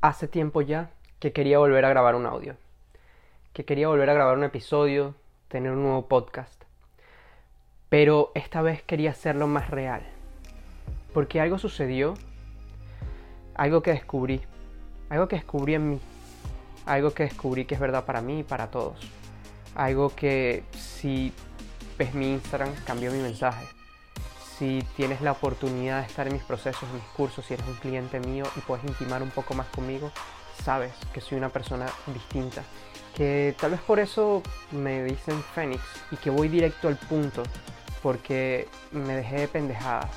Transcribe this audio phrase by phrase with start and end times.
[0.00, 2.56] hace tiempo ya que quería volver a grabar un audio,
[3.52, 5.14] que quería volver a grabar un episodio,
[5.48, 6.64] tener un nuevo podcast,
[7.88, 10.02] pero esta vez quería hacerlo más real,
[11.12, 12.14] porque algo sucedió,
[13.54, 14.40] algo que descubrí,
[15.10, 16.00] algo que descubrí en mí,
[16.86, 18.98] algo que descubrí que es verdad para mí y para todos,
[19.74, 21.34] algo que si
[21.98, 23.79] ves mi Instagram cambió mi mensaje
[24.60, 27.76] si tienes la oportunidad de estar en mis procesos, en mis cursos, si eres un
[27.76, 30.12] cliente mío y puedes intimar un poco más conmigo,
[30.62, 32.62] sabes que soy una persona distinta.
[33.16, 37.42] Que tal vez por eso me dicen Fénix y que voy directo al punto,
[38.02, 40.10] porque me dejé de pendejadas.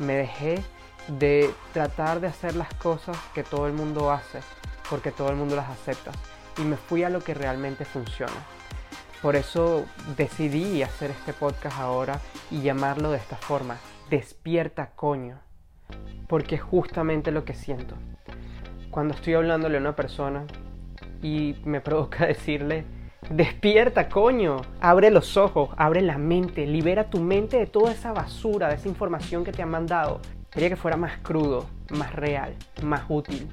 [0.00, 0.64] Me dejé
[1.06, 4.40] de tratar de hacer las cosas que todo el mundo hace,
[4.90, 6.10] porque todo el mundo las acepta.
[6.58, 8.34] Y me fui a lo que realmente funciona.
[9.22, 13.78] Por eso decidí hacer este podcast ahora y llamarlo de esta forma,
[14.10, 15.38] despierta coño,
[16.28, 17.94] porque es justamente lo que siento.
[18.90, 20.44] Cuando estoy hablándole a una persona
[21.22, 22.84] y me provoca decirle,
[23.30, 28.68] despierta coño, abre los ojos, abre la mente, libera tu mente de toda esa basura,
[28.68, 30.20] de esa información que te han mandado.
[30.50, 33.48] Quería que fuera más crudo, más real, más útil.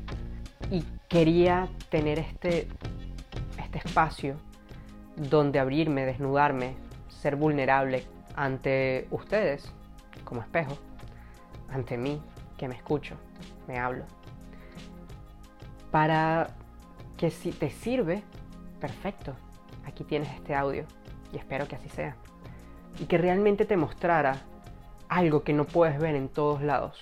[0.72, 2.68] Y quería tener este,
[3.58, 4.38] este espacio
[5.16, 6.76] donde abrirme, desnudarme,
[7.10, 8.04] ser vulnerable
[8.36, 9.72] ante ustedes
[10.24, 10.78] como espejo,
[11.70, 12.22] ante mí
[12.58, 13.16] que me escucho,
[13.68, 14.06] me hablo.
[15.92, 16.50] Para
[17.18, 18.24] que si te sirve,
[18.80, 19.36] perfecto,
[19.86, 20.86] aquí tienes este audio
[21.32, 22.16] y espero que así sea.
[23.00, 24.42] Y que realmente te mostrara
[25.10, 27.00] algo que no puedes ver en todos lados.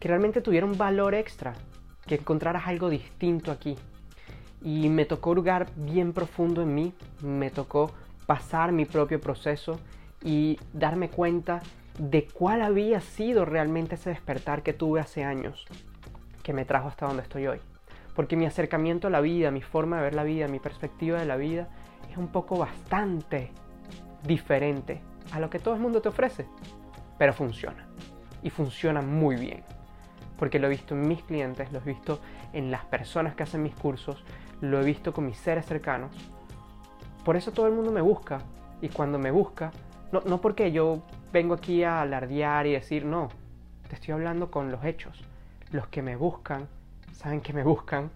[0.00, 1.54] Que realmente tuviera un valor extra,
[2.06, 3.76] que encontraras algo distinto aquí
[4.64, 7.90] y me tocó hurgar bien profundo en mí, me tocó
[8.26, 9.78] pasar mi propio proceso
[10.24, 11.60] y darme cuenta
[11.98, 15.66] de cuál había sido realmente ese despertar que tuve hace años,
[16.42, 17.60] que me trajo hasta donde estoy hoy.
[18.16, 21.26] Porque mi acercamiento a la vida, mi forma de ver la vida, mi perspectiva de
[21.26, 21.68] la vida
[22.10, 23.50] es un poco bastante
[24.24, 25.02] diferente
[25.32, 26.46] a lo que todo el mundo te ofrece,
[27.18, 27.86] pero funciona.
[28.42, 29.62] Y funciona muy bien.
[30.38, 32.20] Porque lo he visto en mis clientes, lo he visto
[32.52, 34.24] en las personas que hacen mis cursos,
[34.60, 36.12] lo he visto con mis seres cercanos.
[37.24, 38.40] Por eso todo el mundo me busca.
[38.80, 39.72] Y cuando me busca,
[40.12, 43.28] no, no porque yo vengo aquí a alardear y decir, no,
[43.88, 45.24] te estoy hablando con los hechos.
[45.70, 46.68] Los que me buscan,
[47.12, 48.10] saben que me buscan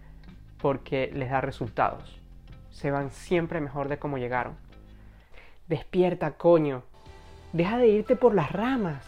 [0.58, 2.20] porque les da resultados.
[2.70, 4.56] Se van siempre mejor de cómo llegaron.
[5.66, 6.82] Despierta, coño.
[7.52, 9.04] Deja de irte por las ramas.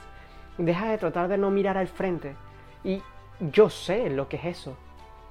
[0.58, 2.34] Deja de tratar de no mirar al frente.
[2.82, 3.02] Y
[3.52, 4.76] yo sé lo que es eso,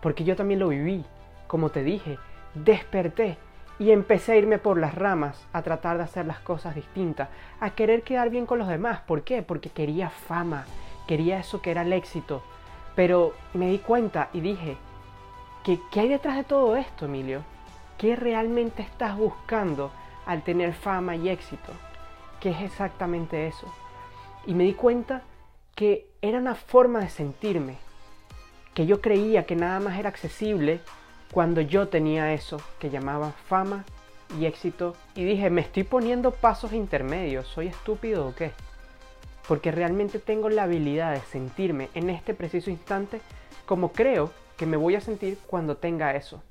[0.02, 1.04] porque yo también lo viví
[1.50, 2.20] como te dije,
[2.54, 3.40] desperté
[3.80, 7.30] y empecé a irme por las ramas, a tratar de hacer las cosas distintas,
[7.62, 9.00] a querer quedar bien con los demás.
[9.08, 9.42] ¿Por qué?
[9.42, 10.66] Porque quería fama,
[11.08, 12.44] quería eso que era el éxito.
[12.96, 14.76] Pero me di cuenta y dije,
[15.64, 17.42] ¿qué, ¿qué hay detrás de todo esto, Emilio?
[17.98, 19.92] ¿Qué realmente estás buscando
[20.26, 21.72] al tener fama y éxito?
[22.42, 23.74] ¿Qué es exactamente eso?
[24.46, 25.22] Y me di cuenta
[25.76, 27.78] que era una forma de sentirme,
[28.74, 30.82] que yo creía que nada más era accesible
[31.32, 33.86] cuando yo tenía eso que llamaba fama
[34.40, 38.52] y éxito y dije, me estoy poniendo pasos intermedios, ¿soy estúpido o qué?
[39.48, 43.22] Porque realmente tengo la habilidad de sentirme en este preciso instante
[43.66, 46.42] como creo que me voy a sentir cuando tenga eso.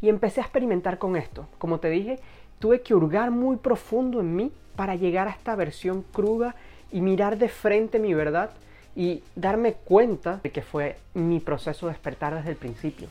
[0.00, 1.48] Y empecé a experimentar con esto.
[1.58, 2.20] Como te dije,
[2.58, 6.54] tuve que hurgar muy profundo en mí para llegar a esta versión cruda
[6.92, 8.50] y mirar de frente mi verdad
[8.94, 13.08] y darme cuenta de que fue mi proceso de despertar desde el principio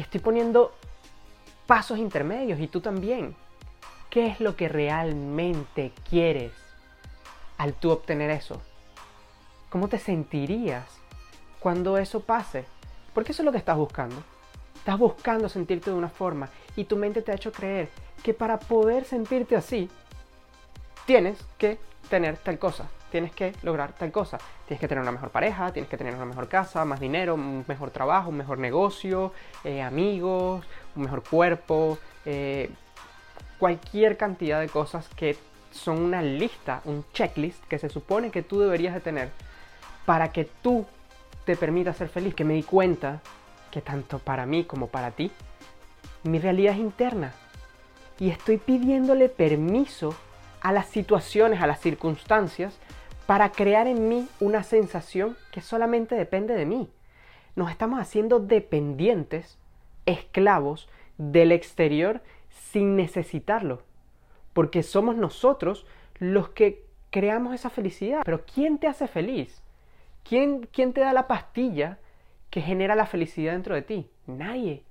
[0.00, 0.72] estoy poniendo
[1.66, 3.36] pasos intermedios y tú también.
[4.08, 6.52] ¿Qué es lo que realmente quieres
[7.58, 8.60] al tú obtener eso?
[9.68, 10.84] ¿Cómo te sentirías
[11.60, 12.64] cuando eso pase?
[13.14, 14.16] Porque eso es lo que estás buscando.
[14.74, 17.88] Estás buscando sentirte de una forma y tu mente te ha hecho creer
[18.22, 19.88] que para poder sentirte así,
[21.06, 21.78] tienes que
[22.10, 24.38] tener tal cosa tienes que lograr tal cosa.
[24.66, 27.64] Tienes que tener una mejor pareja, tienes que tener una mejor casa, más dinero, un
[27.66, 29.32] mejor trabajo, un mejor negocio,
[29.64, 30.64] eh, amigos,
[30.96, 32.70] un mejor cuerpo, eh,
[33.58, 35.36] cualquier cantidad de cosas que
[35.72, 39.30] son una lista, un checklist que se supone que tú deberías de tener
[40.06, 40.86] para que tú
[41.44, 42.34] te permitas ser feliz.
[42.34, 43.20] Que me di cuenta
[43.70, 45.30] que tanto para mí como para ti,
[46.22, 47.34] mi realidad es interna.
[48.18, 50.14] Y estoy pidiéndole permiso
[50.60, 52.78] a las situaciones, a las circunstancias,
[53.26, 56.90] para crear en mí una sensación que solamente depende de mí.
[57.54, 59.58] Nos estamos haciendo dependientes,
[60.06, 63.82] esclavos del exterior sin necesitarlo,
[64.52, 65.86] porque somos nosotros
[66.18, 68.22] los que creamos esa felicidad.
[68.24, 69.62] Pero ¿quién te hace feliz?
[70.24, 71.98] ¿Quién, quién te da la pastilla
[72.50, 74.10] que genera la felicidad dentro de ti?
[74.26, 74.82] Nadie.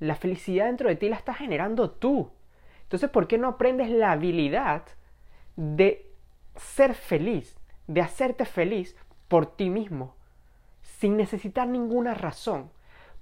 [0.00, 2.30] La felicidad dentro de ti la estás generando tú.
[2.82, 4.82] Entonces, ¿por qué no aprendes la habilidad
[5.56, 6.10] de
[6.56, 7.56] ser feliz,
[7.86, 8.96] de hacerte feliz
[9.28, 10.14] por ti mismo,
[10.82, 12.70] sin necesitar ninguna razón?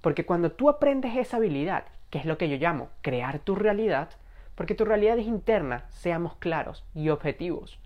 [0.01, 4.09] Porque cuando tú aprendes esa habilidad, que es lo que yo llamo crear tu realidad,
[4.55, 7.79] porque tu realidad es interna, seamos claros y objetivos.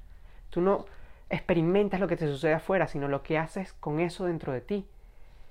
[0.49, 0.85] Tú no
[1.29, 4.85] experimentas lo que te sucede afuera, sino lo que haces con eso dentro de ti.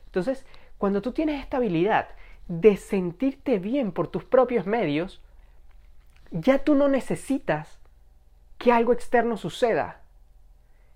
[0.07, 0.45] Entonces,
[0.77, 2.09] cuando tú tienes esta habilidad
[2.47, 5.21] de sentirte bien por tus propios medios,
[6.31, 7.78] ya tú no necesitas
[8.59, 10.03] que algo externo suceda.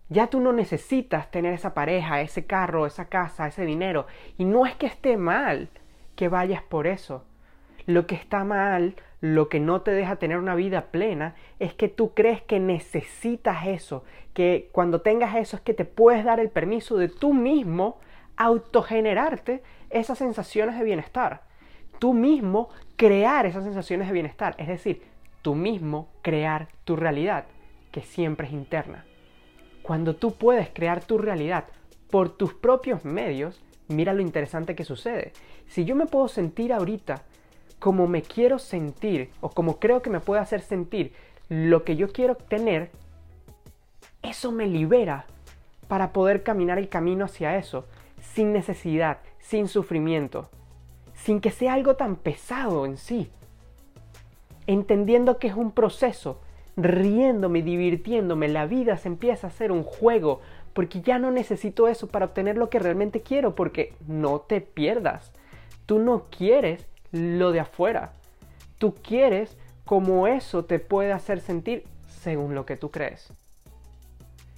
[0.08, 4.06] Ya tú no necesitas tener esa pareja, ese carro, esa casa, ese dinero.
[4.36, 5.70] Y no es que esté mal
[6.16, 7.24] que vayas por eso.
[7.86, 11.88] Lo que está mal, lo que no te deja tener una vida plena, es que
[11.88, 14.04] tú crees que necesitas eso,
[14.34, 17.98] que cuando tengas eso es que te puedes dar el permiso de tú mismo
[18.36, 21.42] autogenerarte esas sensaciones de bienestar.
[21.98, 24.54] Tú mismo crear esas sensaciones de bienestar.
[24.58, 25.02] Es decir,
[25.42, 27.44] tú mismo crear tu realidad,
[27.90, 29.04] que siempre es interna.
[29.82, 31.64] Cuando tú puedes crear tu realidad
[32.10, 35.32] por tus propios medios, mira lo interesante que sucede.
[35.66, 37.22] Si yo me puedo sentir ahorita
[37.78, 41.12] como me quiero sentir o como creo que me puede hacer sentir
[41.48, 42.90] lo que yo quiero tener,
[44.22, 45.26] eso me libera
[45.88, 47.86] para poder caminar el camino hacia eso
[48.20, 50.48] sin necesidad, sin sufrimiento,
[51.14, 53.30] sin que sea algo tan pesado en sí
[54.66, 56.40] entendiendo que es un proceso,
[56.76, 60.40] riéndome, divirtiéndome, la vida se empieza a hacer un juego,
[60.72, 65.32] porque ya no necesito eso para obtener lo que realmente quiero, porque no te pierdas.
[65.86, 68.12] Tú no quieres lo de afuera.
[68.78, 73.32] Tú quieres como eso te puede hacer sentir según lo que tú crees.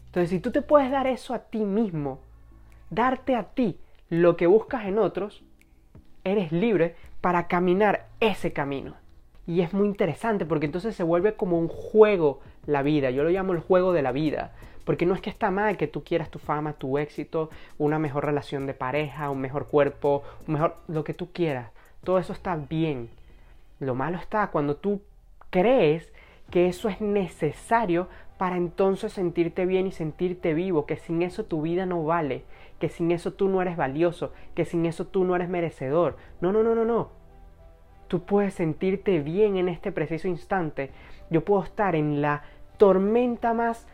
[0.06, 2.20] Entonces, si tú te puedes dar eso a ti mismo,
[2.90, 3.78] darte a ti
[4.08, 5.42] lo que buscas en otros,
[6.22, 8.94] eres libre para caminar ese camino.
[9.46, 13.10] Y es muy interesante porque entonces se vuelve como un juego la vida.
[13.10, 14.52] Yo lo llamo el juego de la vida.
[14.84, 18.24] Porque no es que está mal que tú quieras tu fama, tu éxito, una mejor
[18.24, 21.70] relación de pareja, un mejor cuerpo, un mejor lo que tú quieras.
[22.04, 23.08] Todo eso está bien.
[23.80, 25.00] Lo malo está cuando tú
[25.50, 26.12] crees
[26.50, 31.62] que eso es necesario para entonces sentirte bien y sentirte vivo, que sin eso tu
[31.62, 32.44] vida no vale,
[32.78, 36.16] que sin eso tú no eres valioso, que sin eso tú no eres merecedor.
[36.40, 37.23] No, no, no, no, no
[38.14, 40.90] tú puedes sentirte bien en este preciso instante.
[41.30, 42.44] Yo puedo estar en la
[42.76, 43.88] tormenta más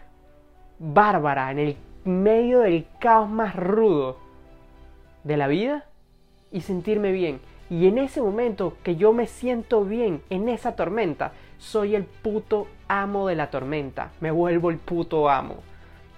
[0.79, 4.19] bárbara, en el medio del caos más rudo
[5.25, 5.87] de la vida
[6.53, 7.41] y sentirme bien.
[7.71, 12.67] Y en ese momento que yo me siento bien en esa tormenta, soy el puto
[12.87, 14.11] amo de la tormenta.
[14.21, 15.63] Me vuelvo el puto amo.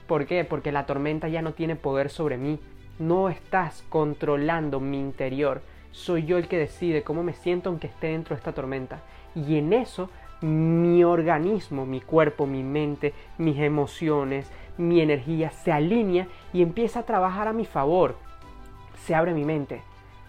[0.09, 0.45] ¿Por qué?
[0.45, 2.59] Porque la tormenta ya no tiene poder sobre mí.
[2.99, 5.63] No estás controlando mi interior
[5.93, 9.01] soy yo el que decide cómo me siento aunque esté dentro de esta tormenta.
[9.35, 10.11] Y en eso
[10.41, 17.07] mi organismo, mi cuerpo, mi mente, mis emociones, mi energía se alinea y empieza a
[17.07, 18.17] trabajar a mi favor.
[19.05, 19.83] Se abre mi mente,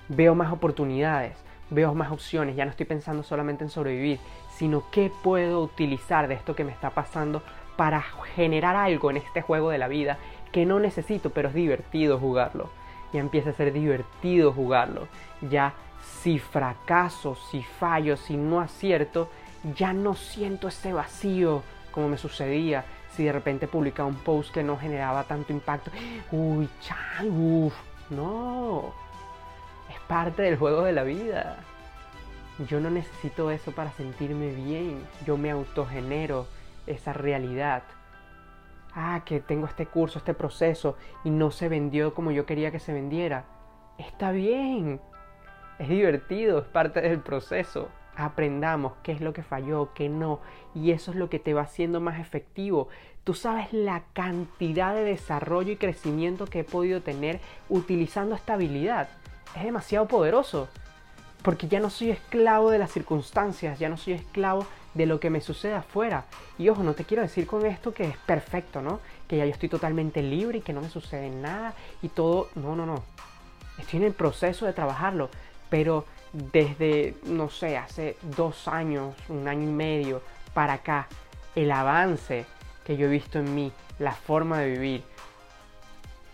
[0.09, 1.35] veo más oportunidades,
[1.69, 4.19] veo más opciones, ya no estoy pensando solamente en sobrevivir,
[4.51, 7.41] sino qué puedo utilizar de esto que me está pasando
[7.77, 8.01] para
[8.35, 10.19] generar algo en este juego de la vida
[10.51, 12.69] que no necesito, pero es divertido jugarlo
[13.13, 15.07] ya empieza a ser divertido jugarlo.
[15.41, 15.73] Ya
[16.21, 19.29] si fracaso, si fallo, si no acierto,
[19.75, 22.83] ya no siento ese vacío como me sucedía
[23.15, 25.91] si de repente publicaba un post que no generaba tanto impacto.
[26.31, 27.75] Uy, chal, uff,
[28.09, 28.91] no.
[29.89, 31.57] Es parte del juego de la vida.
[32.67, 35.03] Yo no necesito eso para sentirme bien.
[35.25, 36.47] Yo me autogenero
[36.87, 37.83] esa realidad
[38.95, 42.79] ah, que tengo este curso, este proceso y no se vendió como yo quería que
[42.79, 43.45] se vendiera.
[43.97, 44.99] Está bien,
[45.79, 47.89] es divertido, es parte del proceso.
[48.15, 50.39] Aprendamos qué es lo que falló, qué no,
[50.75, 52.89] y eso es lo que te va haciendo más efectivo.
[53.23, 59.09] Tú sabes la cantidad de desarrollo y crecimiento que he podido tener utilizando esta habilidad.
[59.55, 60.67] Es demasiado poderoso,
[61.43, 65.29] porque ya no soy esclavo de las circunstancias, ya no soy esclavo de lo que
[65.29, 66.25] me sucede afuera.
[66.57, 69.01] Y ojo, no te quiero decir con esto que es perfecto, ¿no?
[69.27, 72.49] Que ya yo estoy totalmente libre y que no me sucede nada y todo.
[72.55, 73.03] No, no, no.
[73.77, 75.29] Estoy en el proceso de trabajarlo.
[75.69, 80.21] Pero desde, no sé, hace dos años, un año y medio
[80.53, 81.07] para acá,
[81.55, 82.45] el avance
[82.85, 85.03] que yo he visto en mí, la forma de vivir.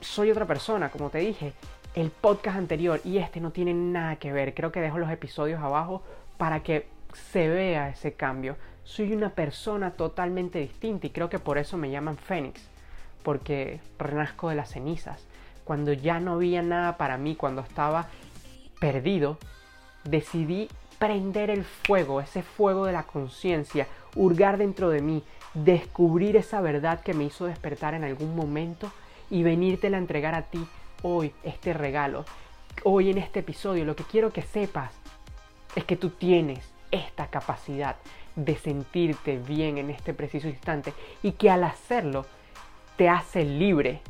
[0.02, 1.54] Soy otra persona, como te dije.
[1.96, 4.54] El podcast anterior y este no tienen nada que ver.
[4.54, 6.04] Creo que dejo los episodios abajo
[6.38, 8.58] para que se vea ese cambio.
[8.84, 12.62] Soy una persona totalmente distinta y creo que por eso me llaman Fénix,
[13.24, 15.26] porque renazco de las cenizas.
[15.64, 18.08] cuando ya no había nada para mí, cuando estaba
[18.80, 19.38] perdido,
[20.04, 20.68] decidí
[20.98, 27.02] prender el fuego, ese fuego de la conciencia, hurgar dentro de mí, descubrir esa verdad
[27.02, 28.92] que me hizo despertar en algún momento
[29.30, 30.66] y venírtela a entregar a ti
[31.02, 32.26] hoy, este regalo.
[32.84, 34.92] Hoy en este episodio lo que quiero que sepas
[35.76, 36.60] es que tú tienes
[36.92, 37.96] esta capacidad
[38.36, 42.26] de sentirte bien en este preciso instante y que al hacerlo
[42.96, 44.02] te hace libre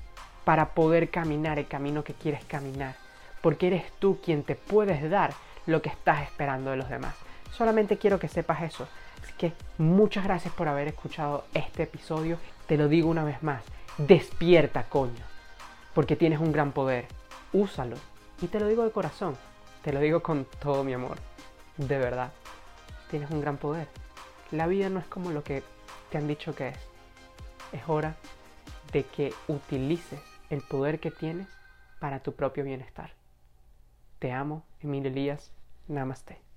[0.43, 2.95] para poder caminar el camino que quieres caminar,
[3.41, 5.33] porque eres tú quien te puedes dar
[5.65, 7.15] lo que estás esperando de los demás.
[7.51, 8.87] Solamente quiero que sepas eso.
[9.23, 12.37] Así que muchas gracias por haber escuchado este episodio.
[12.67, 13.63] Te lo digo una vez más,
[13.97, 15.23] despierta coño,
[15.99, 17.07] porque tienes un gran poder.
[17.51, 17.97] Úsalo.
[18.41, 19.35] Y te lo digo de corazón,
[19.83, 21.17] te lo digo con todo mi amor.
[21.75, 22.31] De verdad,
[23.11, 23.85] tienes un gran poder.
[24.51, 25.61] La vida no es como lo que
[26.09, 26.77] te han dicho que es.
[27.73, 28.15] Es hora
[28.93, 31.49] de que utilices el poder que tienes
[31.99, 33.11] para tu propio bienestar.
[34.19, 35.51] Te amo, Emilio Elías.
[35.89, 36.48] Namaste.